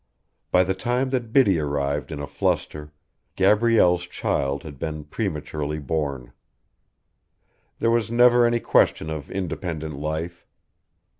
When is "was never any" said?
7.91-8.61